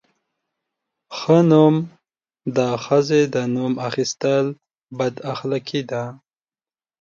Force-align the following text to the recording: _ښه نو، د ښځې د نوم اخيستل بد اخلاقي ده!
_ښه 1.17 1.39
نو، 1.49 1.65
د 2.55 2.59
ښځې 2.85 3.21
د 3.33 3.35
نوم 3.53 3.73
اخيستل 3.87 4.45
بد 4.97 5.15
اخلاقي 5.33 5.81
ده! 5.91 6.03